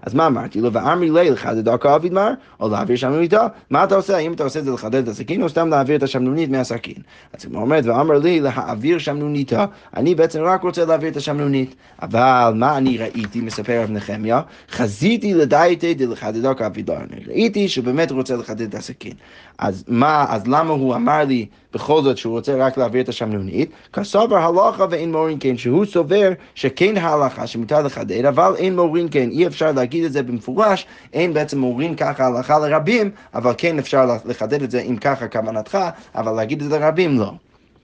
[0.03, 0.73] אז מה אמרתי לו?
[0.73, 3.37] ואמרי לי לחדד דרכו אביד מר, או להעביר שמנוניתו?
[3.71, 4.17] מה אתה עושה?
[4.17, 6.95] האם אתה עושה את זה לחדד את הסכין, או סתם להעביר את השמנונית מהסכין?
[7.33, 9.57] אז הוא אומר, ואמר לי להעביר שמנוניתו,
[9.97, 11.75] אני בעצם רק רוצה להעביר את השמנונית.
[12.03, 14.41] אבל מה אני ראיתי, מספר רב נחמיה?
[14.71, 16.97] חזיתי לדייתי דלחדד דרכו אביד מר.
[17.27, 19.13] ראיתי שהוא באמת רוצה לחדד את הסכין.
[19.59, 23.71] אז מה, אז למה הוא אמר לי בכל זאת שהוא רוצה רק להעביר את השמנונית?
[23.93, 29.29] כסובר הלכה ואין מורין כן, שהוא סובר שכן ההלכה שמותר לחדד, אבל אין מורין כן,
[29.31, 34.07] אי אפשר להגיד את זה במפורש, אין בעצם מורין ככה הלכה לרבים, אבל כן אפשר
[34.25, 35.79] לחדד את זה אם ככה כוונתך,
[36.15, 37.33] אבל להגיד את זה לרבים לא.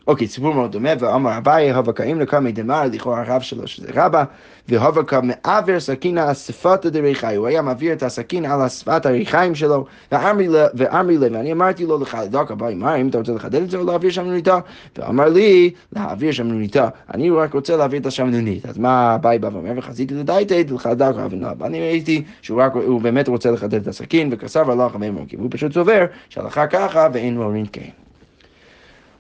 [0.09, 4.25] אוקיי, סיפור מאוד דומה, ואמר אביי, הווה קאים לקמי דמר, לכאורה הרב שלו שזה רבא,
[4.69, 11.19] והווה כמעבר סכינה אספתא דריחי, הוא היה מעביר את הסכין על אספת הריחיים שלו, ואמרי
[11.19, 13.85] לי, ואני אמרתי לו לך לדוק אביי, מה, אם אתה רוצה לחדד את זה או
[13.85, 14.59] להעביר שמנוניתה?
[14.99, 19.73] ואמר לי, להעביר שמנוניתה, אני רק רוצה להעביר את השמנונית, אז מה אביי בא ואומר,
[19.77, 24.97] וחזיתי לדייתי, לחדק אבנב, אני ראיתי שהוא באמת רוצה לחדד את הסכין, וכסף הלך
[25.39, 28.08] הוא פשוט סובר שהלכה ככה ואין מורין כן.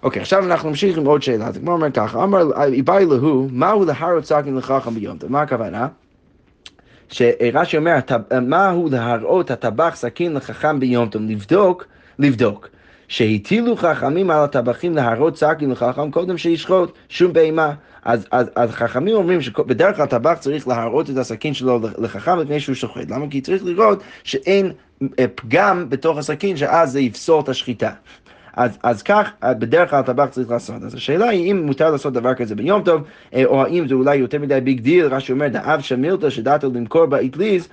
[0.03, 1.47] אוקיי, עכשיו אנחנו נמשיך עם עוד שאלה.
[1.47, 5.33] אז כמו אומר ככה, אמר איבאי להו, מהו להרות סכין לחכם ביום טוב?
[5.33, 5.89] מה הכוונה?
[7.09, 7.95] שרש"י אומר,
[8.43, 11.23] מהו להראות הטבח סכין לחכם ביום טוב?
[11.23, 11.87] לבדוק,
[12.19, 12.69] לבדוק.
[13.09, 17.75] שהטילו חכמים על הטבחים להרוט סכין לחכם קודם שישחוט שום בהמה.
[18.05, 22.61] אז, אז, אז חכמים אומרים שבדרך כלל טבח צריך להראות את הסכין שלו לחכם לפני
[22.61, 23.11] שהוא שוחט.
[23.11, 23.27] למה?
[23.31, 24.73] כי צריך לראות שאין
[25.19, 27.91] אה, פגם בתוך הסכין, שאז זה יפסול את השחיטה.
[28.59, 30.83] אז, אז כך בדרך כלל הטבח צריך לעשות.
[30.83, 33.03] אז השאלה היא אם מותר לעשות דבר כזה ביום טוב,
[33.35, 37.07] אה, או האם זה אולי יותר מדי big deal, רש"י אומר, דאב שמילתא שדעתו למכור
[37.07, 37.69] באטליז,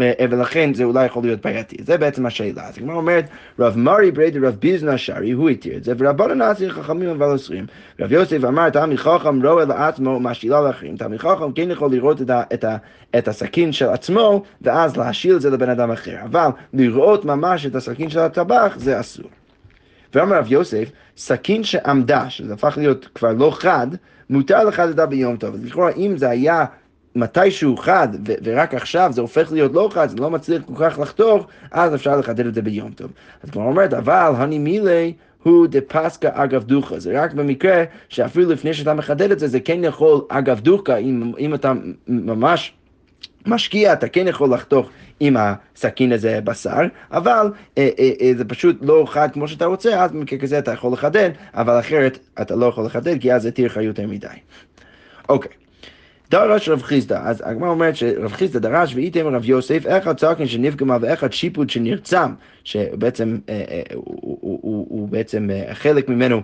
[0.00, 1.76] אה, ולכן זה אולי יכול להיות בעייתי.
[1.84, 2.68] זה בעצם השאלה.
[2.68, 3.24] אז הגמרא אומרת,
[3.58, 7.66] רב מרי בריה דרב ביזנא שרי, הוא התיר את זה, ורבנן נאסי חכמים אבל אוסרים.
[8.00, 10.96] רב יוסף אמר, תלמיד חכם רואה לעצמו ומשאילה לאחרים.
[10.96, 12.76] תלמיד חכם כן יכול לראות את, ה, את, ה,
[13.18, 16.16] את הסכין של עצמו, ואז להשיל את זה לבן אדם אחר.
[16.24, 19.30] אבל לראות ממש את הסכין של הטבח, זה אסור.
[20.14, 23.86] ואמר רב יוסף, סכין שעמדה, שזה הפך להיות כבר לא חד,
[24.30, 25.54] מותר לחדדה ביום טוב.
[25.54, 26.64] אז לכאורה, אם זה היה
[27.14, 30.98] מתישהו חד, ו- ורק עכשיו זה הופך להיות לא חד, זה לא מצליח כל כך
[30.98, 33.12] לחתוך, אז אפשר לחדד את זה ביום טוב.
[33.42, 36.98] אז כבר אומרת, אבל הני מילי הוא דה פסקה אגב דוחה.
[36.98, 41.32] זה רק במקרה שאפילו לפני שאתה מחדד את זה, זה כן יכול אגב דוחה, אם,
[41.38, 41.72] אם אתה
[42.08, 42.72] ממש...
[43.48, 46.80] משקיע, אתה כן יכול לחתוך עם הסכין הזה בשר,
[47.10, 50.72] אבל אה, אה, אה, זה פשוט לא חד כמו שאתה רוצה, אז במקרה כזה אתה
[50.72, 54.26] יכול לחדד, אבל אחרת אתה לא יכול לחדד, כי אז זה תהיה לך יותר מדי.
[55.28, 55.52] אוקיי.
[56.30, 60.96] דרש רב חיסדא, אז הגמרא אומרת שרב חיסדא דרש ואיתם רב יוסף, אחד צעקין שנפגמה
[61.00, 62.32] ואחד שיפוט שנרצם,
[62.64, 66.42] שבעצם אה, אה, הוא, הוא, הוא, הוא בעצם אה, חלק ממנו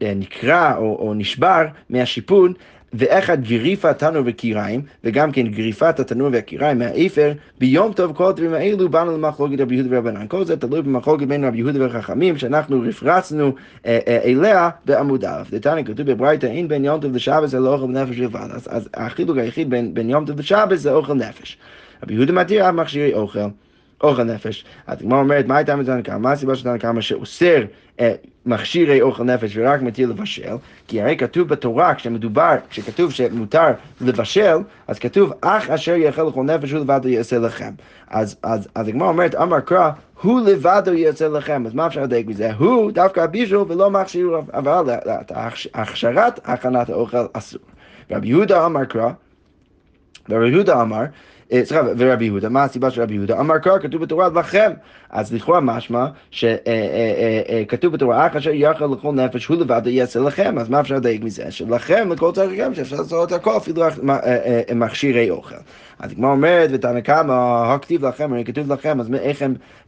[0.00, 2.58] נקרע או, או נשבר מהשיפוט,
[2.94, 8.88] ואחד גריפת תנור וקיריים, וגם כן גריפת התנור והקיריים מהאפר, ביום טוב כל הדברים האלו
[8.88, 10.26] באנו למחלוקת רבי יהודה ורבנן.
[10.28, 13.52] כל זה תלוי במחלוקת בין רבי יהודה וחכמים, שאנחנו רפרצנו
[13.86, 15.42] אה, אה, אליה בעמוד א'.
[15.50, 18.48] דתניא כתוב בברייתא, אין בין יום טוב לשבת זה לא אוכל נפש בלבד.
[18.54, 21.58] אז, אז החילוק היחיד בין, בין יום טוב לשבת זה אוכל נפש.
[22.02, 23.38] רבי יהודה מתיר על מכשירי אוכל.
[24.04, 24.64] אוכל נפש.
[24.86, 26.16] אז הגמרא אומרת, מה הייתה מתנא קמא?
[26.16, 27.62] מה הסיבה של תנא קמא שאוסר
[28.00, 28.14] אה,
[28.46, 30.54] מכשירי אוכל נפש ורק מתיר לבשל?
[30.88, 33.66] כי הרי כתוב בתורה, כשמדובר, כשכתוב שמותר
[34.00, 34.56] לבשל,
[34.88, 37.70] אז כתוב, אך אשר יאכל לכל נפש הוא לבד יעשה לכם.
[38.08, 39.90] אז, אז, אז הגמרא אומרת, אמר קרא,
[40.22, 42.52] הוא לבדו יעשה לכם, אז מה אפשר לדייק מזה?
[42.52, 44.84] הוא דווקא הבישול ולא מכשיר, אבל
[45.74, 47.60] הכשרת הכנת האוכל אסור.
[48.10, 49.10] רבי יהודה אמר קרא,
[50.28, 51.04] ורבי יהודה אמר,
[51.52, 53.40] סליחה, ורבי יהודה, מה הסיבה של רבי יהודה?
[53.40, 54.72] אמר קרא, כתוב בתורה לכם.
[55.10, 60.20] אז לכאורה משמע שכתוב אה, אה, בתורה, אך אשר יאכל לכל נפש הוא לבד יעשה
[60.20, 61.50] לכם, אז מה אפשר לדייק מזה?
[61.50, 63.82] שלכם, לכל צרכם, שאפשר לעשות הכל, אפילו
[64.74, 65.54] מכשירי אוכל.
[65.98, 67.32] אז כמו אומרת, ותנא קמא,
[67.66, 69.10] הכתיב לכם, הרי כתוב לכם, אז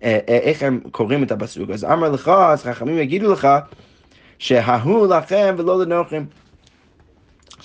[0.03, 1.71] איך הם קוראים את הפסוק?
[1.71, 3.49] אז אמר לך, אז חכמים יגידו לך,
[4.39, 6.25] שההוא לכם ולא לנוחם.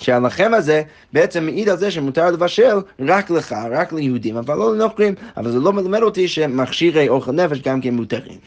[0.02, 5.14] שהלחם הזה בעצם מעיד על זה שמותר לבשל רק לך, רק ליהודים, אבל לא לנוכרים,
[5.36, 8.38] אבל זה לא מלמד אותי שמכשירי אוכל נפש גם כן מותרים.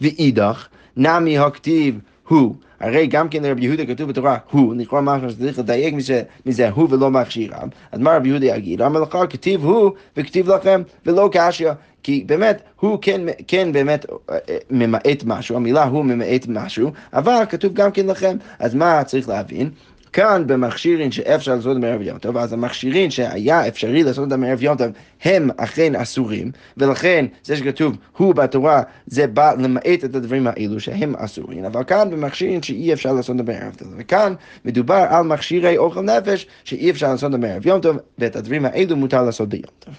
[0.00, 5.58] ואידך, נמי הכתיב הוא, הרי גם כן לרבי יהודה כתוב בתורה הוא, לכאורה משהו שצריך
[5.58, 8.82] לדייק מזה, מזה הוא ולא מכשירם, אז מה רבי יהודה יגיד?
[8.82, 11.70] לך כתיב הוא וכתיב לכם ולא קשיא,
[12.02, 17.42] כי באמת הוא כן, כן באמת אה, אה, ממעט משהו, המילה הוא ממעט משהו, אבל
[17.48, 19.70] כתוב גם כן לכם, אז מה צריך להבין?
[20.18, 24.76] כאן במכשירים שאפשר לעשות מערב יום טוב, אז המכשירים שהיה אפשרי לעשות אותם מערב יום
[24.76, 24.86] טוב
[25.22, 31.14] הם אכן אסורים, ולכן זה שכתוב הוא בתורה זה בא למעט את הדברים האלו שהם
[31.16, 36.00] אסורים, אבל כאן במכשירים שאי אפשר לעשות אותם מערב טוב, וכאן מדובר על מכשירי אוכל
[36.00, 39.94] נפש שאי אפשר לעשות אותם מערב יום טוב, ואת הדברים האלו מותר לעשות ביום טוב.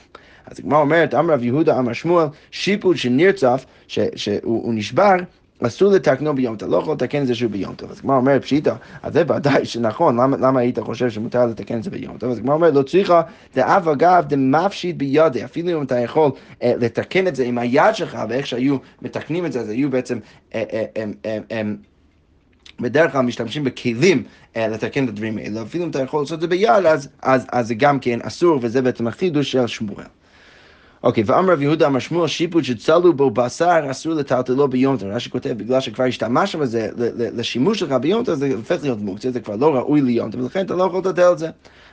[0.46, 3.66] אז הגמרא אומרת, אמר רב יהודה, אמר שמואל, שיפוט שנרצף,
[4.16, 5.16] שהוא נשבר,
[5.68, 7.92] אסור לתקנו ביום טוב, לא יכול לתקן את זה שוב ביום טוב.
[7.92, 11.84] אז הגמרא אומרת פשיטא, אז זה ודאי שנכון, למה, למה היית חושב שמותר לתקן את
[11.84, 12.32] זה ביום טוב?
[12.32, 13.22] אז הגמרא אומרת, לא צריכה
[13.56, 16.32] דאב אגב דמפשיט בידי, אפילו אם אתה יכול
[16.64, 20.20] אה, לתקן את זה עם היד שלך, ואיך שהיו מתקנים את זה, אז היו בעצם...
[20.56, 21.62] אה, אה, אה, אה, אה,
[22.80, 26.42] בדרך כלל משתמשים בכלים uh, לתקן את הדברים האלה, אפילו אם אתה יכול לעשות את
[26.42, 30.06] זה ביד, אז, אז, אז זה גם כן אסור, וזה בעצם החידוש של שמואל.
[31.04, 35.10] אוקיי, ואמר רב יהודה שמואל שיפוט שצלו בו בשר אסור לטלטלו ביום טוב.
[35.10, 39.40] רש"י כותב בגלל שכבר השתמשת בזה לשימוש שלך ביום טוב זה הופך להיות מוקצה, זה
[39.40, 41.50] כבר לא ראוי ליום טוב, ולכן אתה לא יכול לטלטל את זה.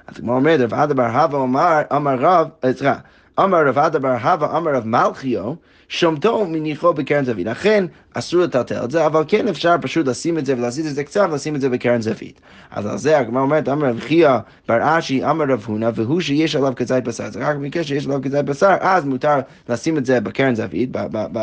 [0.06, 2.94] אז כמו אומר רב עדה בר הווה אמר רב, אה, סליחה,
[3.40, 5.54] אמר רב עדה בר הווה אמר רב מלכיו
[5.88, 7.46] שומתו מניחו בקרן זווית.
[7.46, 11.04] אכן, אסור לטלטל את זה, אבל כן אפשר פשוט לשים את זה ולהזיז את זה
[11.04, 12.40] קצת ולשים את זה בקרן זווית.
[12.70, 14.36] אז על זה הגמרא אומרת, אמר רב חייא
[14.68, 17.30] בר אשי, אמר רב הונא, והוא שיש עליו כזית בשר.
[17.30, 20.90] זה רק במקרה שיש עליו כזית בשר, אז מותר לשים את זה בקרן זווית,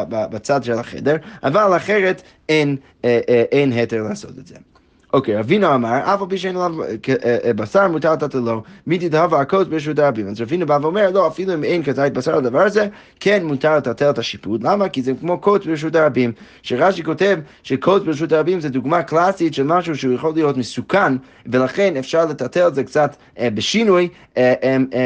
[0.10, 2.76] בצד של החדר, אבל אחרת אין,
[3.06, 4.56] אה, אה, אין היתר לעשות את זה.
[5.14, 6.76] אוקיי, רבינו אמר, אף על פי שאין עליו
[7.56, 10.28] בשר מותר לתת לו, מידי דהבה הכוס ברשות הרבים.
[10.28, 12.88] אז רבינו בא ואומר, לא, אפילו אם אין כזית בשר לדבר הזה,
[13.20, 14.64] כן מותר לטלטל את השיפוט.
[14.64, 14.90] למה?
[14.90, 16.32] כי זה כמו קוץ ברשות הרבים.
[16.62, 21.14] שרש"י כותב שקוץ ברשות הרבים זה דוגמה קלאסית של משהו שהוא יכול להיות מסוכן,
[21.46, 24.10] ולכן אפשר לטלטל את זה קצת בשינוי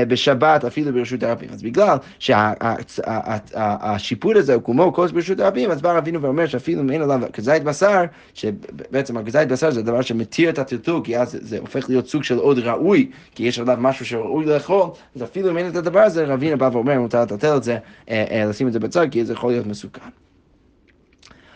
[0.08, 1.50] בשבת, אפילו ברשות הרבים.
[1.54, 6.92] אז בגלל שהשיפוט הזה הוא כמו קוץ ברשות הרבים, אז בא רבינו ואומר שאפילו אם
[6.92, 11.60] אין עליו כזית בשר, שבעצם הכזית בשר זה דבר שמתיר את הטלטול, כי אז זה
[11.60, 15.58] הופך להיות סוג של עוד ראוי, כי יש עליו משהו שראוי לאכול, אז אפילו אם
[15.58, 17.78] אין את הדבר הזה, רבינו בא ואומר, מותר לטלטל את זה,
[18.10, 20.10] אה, אה, לשים את זה בצד, כי זה יכול להיות מסוכן.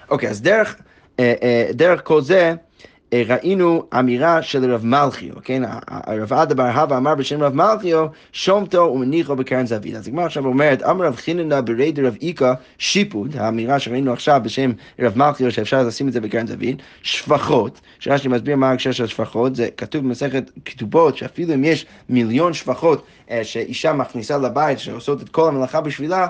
[0.09, 0.75] אוקיי, אז דרך,
[1.19, 2.53] אה, דרך כל זה,
[3.13, 5.63] ראינו אמירה של רב מלכיו, כן?
[6.07, 9.95] רב עדה בר הווה אמר בשם רב מלכיו, שומתו ומניחו בקרן זווית.
[9.95, 14.71] אז הגמרא עכשיו אומרת, אמר רב חיננה ברי דרב איכא שיפוד, האמירה שראינו עכשיו בשם
[14.99, 19.55] רב מלכיו, שאפשר לשים את זה בקרן זווית, שפחות, שרש"י מסביר מה ההקשר של שפחות,
[19.55, 25.29] זה כתוב במסכת כתובות, שאפילו אם יש מיליון שפחות אה, שאישה מכניסה לבית, שעושות את
[25.29, 26.27] כל המלאכה בשבילה,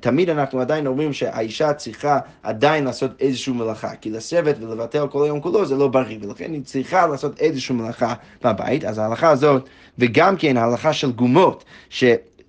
[0.00, 5.40] תמיד אנחנו עדיין אומרים שהאישה צריכה עדיין לעשות איזושהי מלאכה, כי לשבת ולבטל כל היום
[5.40, 8.14] כולו זה לא בריא, ולכן היא צריכה לעשות איזושהי מלאכה
[8.44, 12.04] בבית, אז ההלכה הזאת, וגם כן ההלכה של גומות, ש...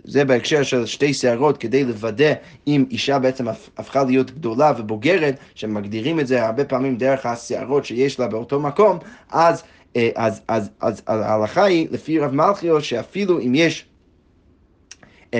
[0.07, 2.33] זה בהקשר של שתי שערות כדי לוודא
[2.67, 8.19] אם אישה בעצם הפכה להיות גדולה ובוגרת, שמגדירים את זה הרבה פעמים דרך השערות שיש
[8.19, 8.97] לה באותו מקום,
[9.31, 9.63] אז,
[9.95, 13.94] אה, אז, אז, אז, אז ההלכה היא, לפי רב מלכיו, שאפילו אם יש אה,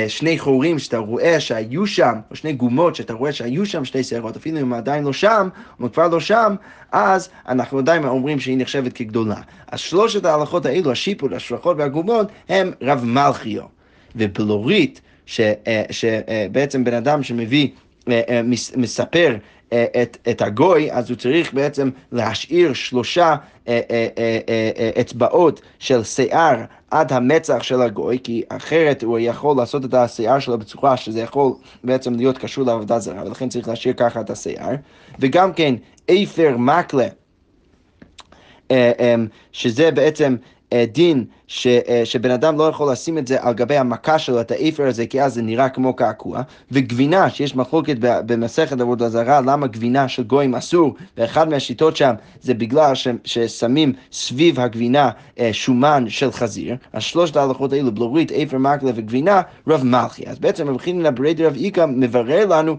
[0.08, 4.36] שני חורים שאתה רואה שהיו שם, או שני גומות שאתה רואה שהיו שם שתי שערות,
[4.36, 5.50] אפילו אם עדיין לא שם,
[5.82, 6.56] או כבר לא שם,
[6.92, 9.42] אז אנחנו עדיין אומרים שהיא נחשבת כגדולה.
[9.72, 13.64] אז שלושת ההלכות האלו, השיפוט, השפחות והגומות, הם רב מלכיו.
[14.16, 15.02] ובלורית,
[15.90, 17.68] שבעצם בן אדם שמביא,
[18.10, 18.42] אה, אה,
[18.76, 19.36] מספר
[19.74, 23.36] את, את הגוי, אז הוא צריך בעצם להשאיר שלושה
[25.02, 26.58] אצבעות של שיער
[26.96, 31.52] עד המצח של הגוי, כי אחרת הוא יכול לעשות את השיער שלו בצורה שזה יכול
[31.84, 34.76] בעצם להיות קשור לעבודה זרה, ולכן צריך להשאיר ככה את השיער.
[35.20, 35.76] וגם כן,
[36.12, 37.08] אפר מקלה,
[38.72, 39.16] אה, אה,
[39.52, 40.36] שזה בעצם
[40.74, 44.42] אה, דין ש, אה, שבן אדם לא יכול לשים את זה על גבי המכה שלו,
[44.42, 49.42] את האפר הזה, כי אז זה נראה כמו קעקוע, וגבינה, שיש מחלוקת במסכת עבודה זרה,
[49.42, 55.50] למה גבינה של גויים אסור, ואחד מהשיטות שם זה בגלל ש, ששמים סביב הגבינה אה,
[55.54, 60.28] שומן של חזיר, אז שלושת ההלכות האלו, בלורית, אפר, מקלה וגבינה, רב מלכי.
[60.28, 62.78] אז בעצם רב חיננה בריידי רב איכא מברר לנו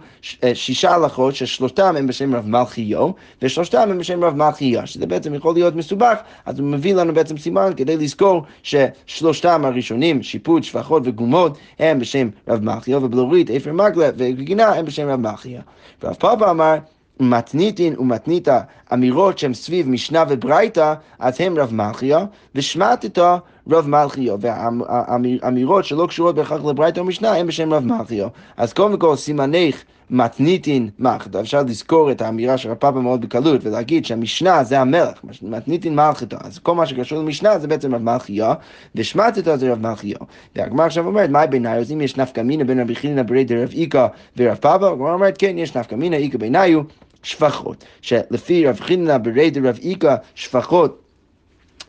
[0.54, 3.10] שישה הלכות ששלושתם הם בשם רב מלכיו,
[3.42, 7.38] ושלושתם הם בשם רב מלכיה, שזה בעצם יכול להיות מסובך, אז הוא מביא לנו בעצם
[7.38, 14.10] סימן כדי לזכור ששלושתם הראשונים, שיפוט, שפחות וגומות, הם בשם רב מלכיה, ובלורית, אפר מגלה
[14.16, 15.60] וגינה הם בשם רב מלכיה.
[16.02, 16.76] ורב פאפה אמר,
[17.20, 18.60] מתניתין ומתניתא,
[18.92, 23.36] אמירות שהן סביב משנה וברייתא, אז הם רב מלכיה, ושמטתא
[23.70, 28.28] רב מלכיה, והאמירות שלא קשורות בהכרח לברייתא ומשנה, הם בשם רב מלכיה.
[28.56, 34.04] אז קודם כל סימנך מתניתין מלכתא, אפשר לזכור את האמירה של רב מאוד בקלות ולהגיד
[34.04, 38.54] שהמשנה זה המלך, מתניתין מלכתא, אז כל מה שקשור למשנה זה בעצם רב מלכיו,
[38.94, 40.16] ושמטתא זה רב מלכיו.
[40.56, 41.72] והגמר עכשיו אומרת, מה בעיניו?
[41.72, 45.38] אז אם יש נפקא מינא בין רבי חינא ברי דרב איכא ורב פאבא, הגמר אומרת,
[45.38, 46.80] כן, יש נפקא מינא, איכא בעיניו,
[47.22, 47.84] שפחות.
[48.00, 51.05] שלפי רב חינא ברי דרב איכא, שפחות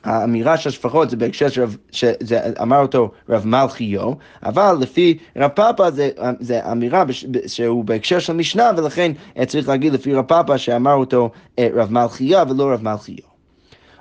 [0.08, 4.12] האמירה של שפחות זה בהקשר שזה אמר אותו רב מלכיו,
[4.44, 9.12] אבל לפי רב פאפה זה, זה אמירה בש, שהוא בהקשר של משנה, ולכן
[9.48, 13.27] צריך להגיד לפי רב פאפה שאמר אותו אה, רב מלכיו ולא רב מלכיו.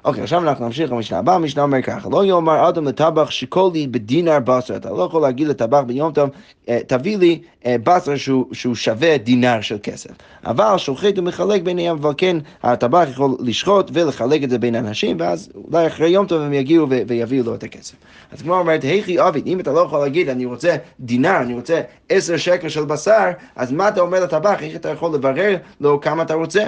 [0.06, 3.86] אוקיי, עכשיו אנחנו נמשיך למשנה הבאה, המשנה אומר ככה, לא יאמר אדם לטבח שכל לי
[3.86, 6.30] בדינר בשר, אתה לא יכול להגיד לטבח ביום טוב,
[6.68, 10.10] אה, תביא לי אה, בשר שהוא, שהוא שווה דינר של כסף.
[10.44, 15.48] אבל שוחט ומחלק ביניהם, אבל כן, הטבח יכול לשחוט ולחלק את זה בין אנשים, ואז
[15.70, 17.94] אולי אחרי יום טוב הם יגיעו ויביאו לו את הכסף.
[18.32, 21.80] אז כמו אומרת, היכי עביד, אם אתה לא יכול להגיד, אני רוצה דינר, אני רוצה
[22.08, 26.22] עשר שקל של בשר, אז מה אתה אומר לטבח, איך אתה יכול לברר לו כמה
[26.22, 26.66] אתה רוצה?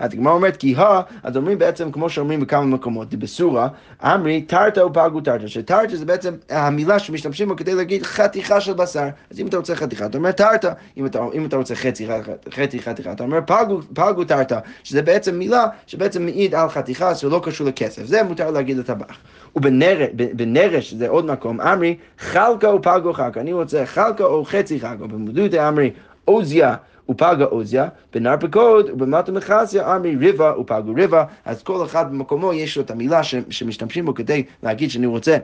[0.00, 3.68] הגמרא אומרת כי הא, אז אומרים בעצם כמו שאומרים בכמה מקומות, בסורה,
[4.02, 9.08] אמרי תרתא ופגו תרתא, שתרתא זה בעצם המילה שמשתמשים בה כדי להגיד חתיכה של בשר,
[9.30, 12.06] אז אם אתה רוצה חתיכה, אתה אומר תרתא, אם אתה, אם אתה רוצה חצי,
[12.50, 17.40] חצי חתיכה, אתה אומר פגו, פגו תרתא, שזה בעצם מילה שבעצם מעיד על חתיכה שלא
[17.44, 19.16] קשור לכסף, זה מותר להגיד לטבח.
[19.56, 25.54] ובנרש, זה עוד מקום, אמרי חלקה ופגו חלקה, אני רוצה חלקה או חצי חלקה, במודות
[25.54, 25.90] אמרי
[26.24, 26.74] עוזיה
[27.08, 32.76] ופגה עוזיה, בנר פקוד ובמטה מכסיה אמרי ריבה ופגו ריבה, אז כל אחד במקומו יש
[32.76, 35.36] לו את המילה שמשתמשים בו כדי להגיד שאני רוצה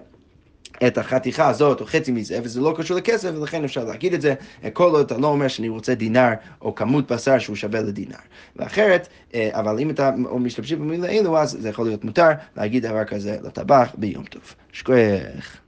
[0.86, 4.34] את החתיכה הזאת או חצי מזה, וזה לא קשור לכסף, ולכן אפשר להגיד את זה,
[4.72, 6.30] כל עוד אתה לא אומר שאני רוצה דינר
[6.62, 8.16] או כמות בשר שהוא שווה לדינר.
[8.56, 13.04] ואחרת, אה, אבל אם אתה משתמשים במילה אלו, אז זה יכול להיות מותר להגיד דבר
[13.04, 14.54] כזה לטבח ביום טוב.
[14.72, 15.63] שכוח.